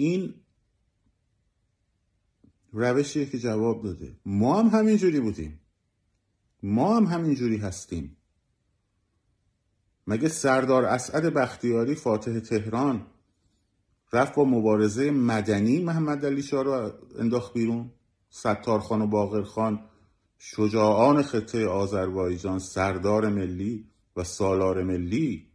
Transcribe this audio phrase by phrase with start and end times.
[0.00, 0.34] این
[2.72, 4.16] روشیه که جواب داده.
[4.26, 5.60] ما هم همینجوری بودیم.
[6.62, 8.16] ما هم همینجوری هستیم.
[10.06, 13.06] مگه سردار اسعد بختیاری فاتح تهران
[14.12, 17.90] رفت با مبارزه مدنی محمد علی شاه رو انداخت بیرون؟
[18.30, 19.80] ستار خان و باقر خان
[20.38, 25.46] شجاعان خطه آذربایجان سردار ملی و سالار ملی.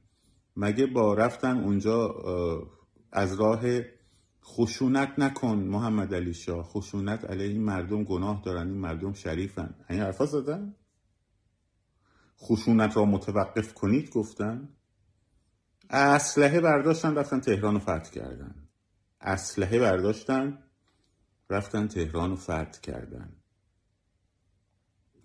[0.58, 2.16] مگه با رفتن اونجا
[3.12, 3.62] از راه
[4.44, 6.64] خشونت نکن محمد علی شاه.
[6.64, 9.76] خشونت علیه این مردم گناه دارن این مردم شریفن.
[9.90, 10.76] این حرفا زدن؟
[12.40, 14.70] خشونت را متوقف کنید گفتن.
[15.90, 18.56] اسلحه برداشتن رفتن تهران رو فتح کردن.
[19.22, 20.64] اسلحه برداشتن
[21.50, 23.36] رفتن تهران رو فتح کردن.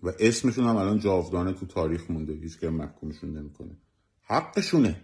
[0.03, 3.77] و اسمشون هم الان جاودانه تو تاریخ مونده هیچ که محکومشون نمی‌کنه.
[4.21, 5.01] حقشونه.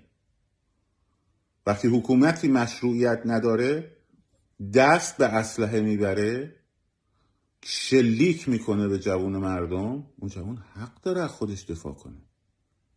[1.65, 3.94] وقتی حکومتی مشروعیت نداره
[4.73, 6.55] دست به اسلحه می‌بره
[7.63, 10.07] شلیک می‌کنه به جوون مردم.
[10.17, 12.21] اون جوون حق داره از خودش دفاع کنه.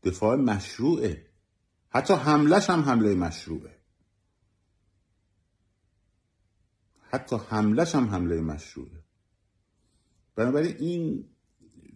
[0.02, 1.26] دفاع مشروعه.
[1.88, 3.78] حتی حملش هم حمله مشروعه.
[7.10, 9.04] حتی حملش هم حمله مشروعه.
[10.36, 11.24] بنابراین این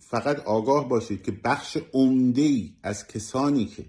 [0.00, 3.86] فقط آگاه باشید که بخش عمده ای از کسانی که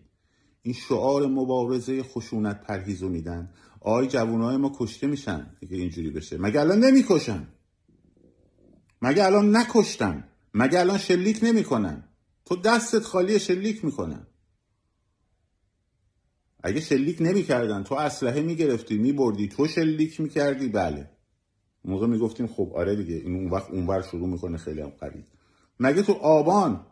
[0.62, 3.54] این شعار مبارزه خشونت پرهیزو میدن
[3.86, 6.38] آی جوانای ما کشته میشن اگه اینجوری بشه.
[6.38, 7.48] مگه الان نمی‌کشن؟
[9.02, 12.04] مگه الان نکشتن؟ مگه الان شلیک نمی‌کنن؟
[12.46, 14.28] تو دستت خالی شلیک می‌کنن.
[16.64, 21.10] اگه شلیک نمی‌کردن تو اسلحه می‌گرفتی میبردی تو شلیک می‌کردی بله.
[21.86, 25.26] موقع می‌گفتیم خب آره دیگه این اون وقت اونور شروع می‌کنه خیلی هم قریب
[25.80, 26.86] مگه تو آبان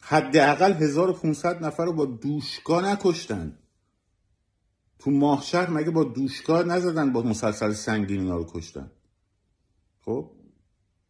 [0.00, 3.58] حداقل 1500 نفر رو با دوشگاه نکشتن؟
[4.98, 8.90] تو ماهشهر مگه با دوشگاه نزدن با مسلسل سنگین اینا رو کشتن؟
[10.00, 10.30] خب؟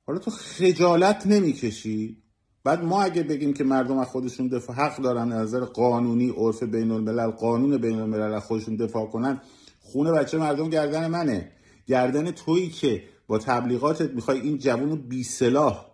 [0.07, 2.23] حالا تو خجالت نمی‌کشی؟
[2.65, 6.91] بعد ما اگه بگیم که مردم از خودشون دفاع حق دارن نظر قانونی عرف بین
[6.91, 9.41] الملل قانون بین الملل از خودشون دفاع کنن
[9.81, 11.53] خونه بچه مردم گردن منه.
[11.87, 15.87] گردن تویی که با تبلیغاتت می‌خوای این جوون رو بی سلاح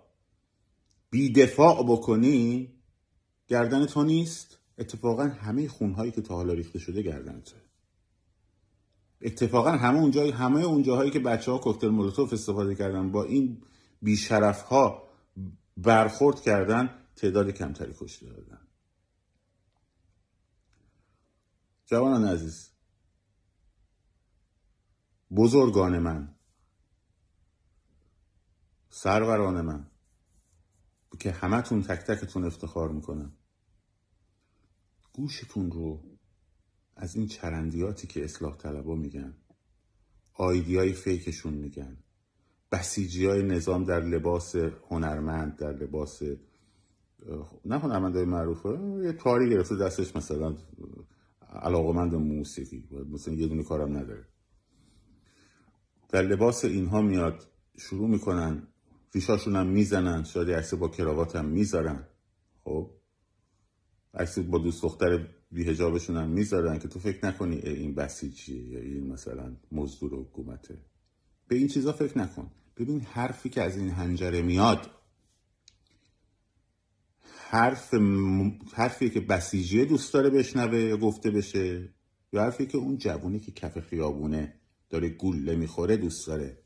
[1.10, 2.72] بی دفاع بکنی
[3.48, 4.58] گردن تو نیست.
[4.78, 7.56] اتفاقا همه خونهایی که تا حالا ریخته شده گردن تو
[9.24, 13.62] اتفاقا همه اونجایی همه اونجاهایی که بچه ها کوکتل مولوتوف استفاده کردن با این
[14.02, 15.08] بیشرف ها
[15.76, 18.60] برخورد کردن تعداد کمتری کشته دادن
[21.86, 22.70] جوانان عزیز
[25.36, 26.34] بزرگان من
[28.90, 29.90] سروران من
[31.18, 33.32] که همتون تک تکتون افتخار می‌کنم.
[35.12, 36.13] گوشتون رو
[36.96, 39.34] از این چرندیاتی که اصلاح طلبا میگن
[40.34, 41.96] آیدیای فیکشون میگن
[42.72, 44.56] بسیجی های نظام در لباس
[44.90, 46.22] هنرمند در لباس
[47.64, 48.68] نه هنرمند های معروفه
[49.04, 50.56] یه کاری گرفته دستش مثلا
[51.62, 54.24] علاقمند موسیقی مثلا یه دونه کارم نداره.
[56.08, 57.46] در لباس اینها میاد
[57.78, 58.68] شروع می‌کنن
[59.14, 62.06] ریشاشون هم می‌زنن شاید عکس با کراوات هم می‌ذارن.
[62.64, 62.90] خب
[64.14, 69.12] عکس با دوست دختر بیهجابشون هم می‌ذارن که تو فکر نکنی این بسیجیه یا این
[69.12, 70.78] مثلا مزدور حکومته.
[71.48, 72.50] به این چیزا فکر نکن.
[72.76, 74.90] ببین حرفی که از این هنجره میاد
[77.50, 78.58] حرف م...
[78.72, 81.94] حرفی که بسیجیه دوست داره بشنوه یا گفته بشه
[82.32, 84.54] یا حرفی که اون جوونی که کف خیابونه
[84.90, 86.58] داره گوله می‌خوره دوست داره.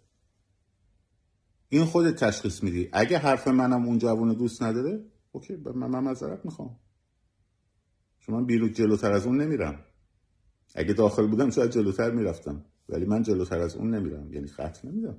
[1.69, 2.89] این خودت تشخیص میدی.
[2.93, 6.79] اگه حرف منم اون جوون دوست نداره اوکی من, مذارت می‌خوام.
[8.29, 9.85] چون من بیرون جلوتر از اون نمیرم.
[10.75, 14.33] اگه داخل بودم شاید جلوتر می‌رفتم ولی من جلوتر از اون نمیرم.
[14.33, 15.17] یعنی خط نمیدم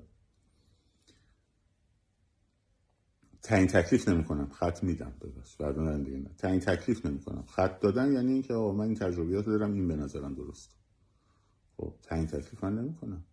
[3.44, 4.50] تعیین تکلیف نمی‌کنم.
[4.50, 6.18] خط میدم ببخش فردا دیگه.
[6.18, 7.44] نه تعیین تکلیف نمی‌کنم.
[7.46, 10.78] خط دادن یعنی اینکه آقا من این تجربیات دارم این به نظرم درست.
[11.78, 13.24] خب تعیین تکلیف من نمی‌کنم.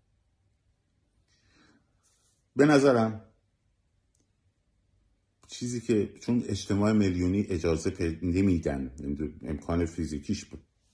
[2.57, 3.21] به نظرم
[5.47, 8.91] چیزی که چون اجتماع میلیونی اجازه نمیدن
[9.43, 10.47] امکان فیزیکیش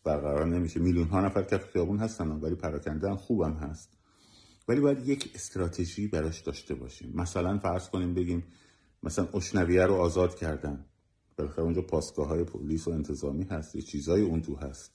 [0.04, 0.80] برقرار نمیشه.
[0.80, 3.98] میلیون ها نفر کف خیابون هستن ولی پراکنده هم خوبم هست.
[4.68, 7.12] ولی باید یک استراتژی براش داشته باشیم.
[7.14, 8.44] مثلا فرض کنیم بگیم
[9.02, 10.84] مثلا اشنویه رو آزاد کردن.
[11.38, 13.76] بالاخره اونجا پاسگاه های پلیس و انتظامی هست.
[13.76, 14.92] یه چیزایی اون تو هست.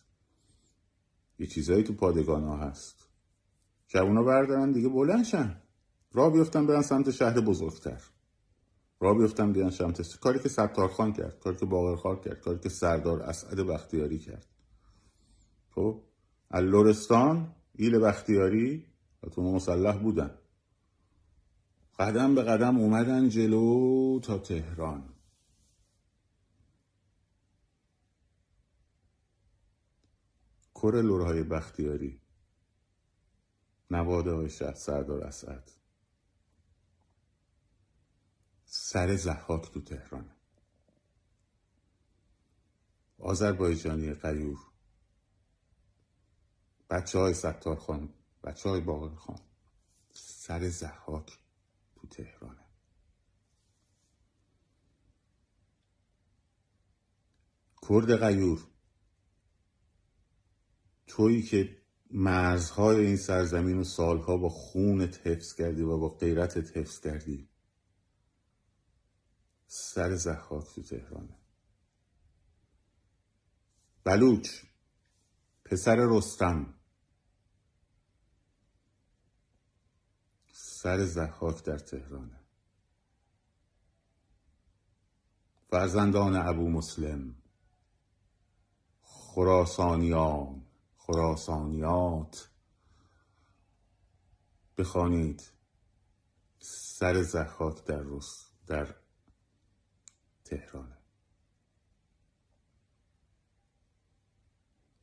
[1.39, 3.07] یه چیزایی تو پادگان ها هست.
[3.87, 5.61] جوونا بردارن دیگه بلندشن
[6.13, 8.01] را بیفتن برن سمت شهر بزرگتر.
[8.99, 12.69] را بیفتن بیان سمت کاری که ستار خان کرد کاری که باقرخان کرد کاری که
[12.69, 14.45] سردار اسعد بختیاری کرد.
[15.69, 16.03] خب؟
[16.53, 18.85] لورستان ایل بختیاری
[19.37, 20.37] و مسلح بودن.
[21.99, 25.13] قدم به قدم اومدن جلو تا تهران.
[30.75, 32.21] کر لورهای بختیاری.
[33.91, 35.76] نواده های شهر سردار اسعد.
[38.97, 40.29] سر زحاک تو تهران
[43.19, 44.57] آذربایجانی قیور
[46.89, 48.13] بچه های ستار خان
[48.43, 49.39] بچه های باقر خان
[50.13, 51.39] سر زحاک
[51.95, 52.65] تو تهرانه.
[57.89, 58.67] کرد قیور
[61.07, 61.77] تویی که
[62.11, 67.49] مرزهای این سرزمین و سالها با خونت حفظ کردی و با غیرتت حفظ کردی.
[69.67, 71.37] سر زخاک تو تهرانه.
[74.03, 74.49] بلوچ
[75.65, 76.73] پسر رستم.
[80.53, 82.39] سر زخاک در تهرانه.
[85.69, 87.35] فرزندان ابو مسلم.
[89.01, 90.65] خراسانیان
[90.97, 92.49] خراسانیات.
[94.77, 95.51] بخوانید
[96.59, 98.95] سر زخاک در روس در
[100.47, 100.97] تهرانه.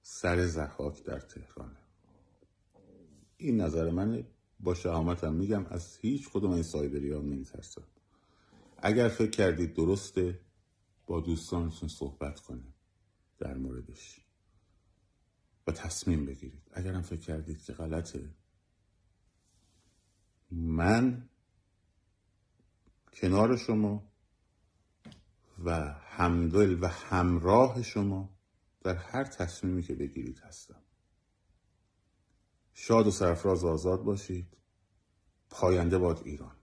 [0.02, 1.78] سر زخاک در تهرانه.
[3.36, 4.26] این نظر منه
[4.60, 7.84] با شهامتم میگم از هیچ کدوم این سایبری ها نمیترسم.
[8.78, 10.40] اگر فکر کردید درسته
[11.06, 12.74] با دوستانتون صحبت کنید
[13.38, 14.20] در موردش.
[15.66, 16.62] و تصمیم بگیرید.
[16.72, 18.34] اگرم فکر کردید که غلطه
[20.50, 21.28] من
[23.12, 24.13] کنار شما
[25.64, 25.70] و
[26.08, 28.30] همدل و همراه شما
[28.82, 30.82] در هر تصمیمی که بگیرید هستم.
[32.74, 34.56] شاد و سرفراز آزاد باشید.
[35.50, 36.56] پاینده باد ایران.